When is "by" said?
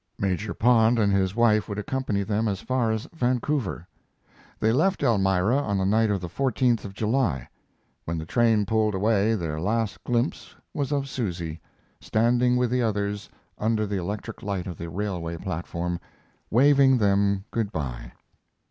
17.71-18.11